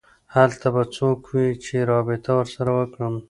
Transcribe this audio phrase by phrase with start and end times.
[0.35, 3.15] هلته به څوک وي چې رابطه ورسره وکړم